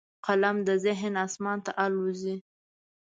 [0.25, 2.35] قلم د ذهن اسمان ته الوزي